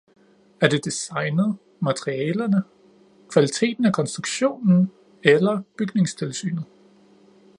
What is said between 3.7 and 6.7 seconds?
af konstruktionen eller bygningstilsynet?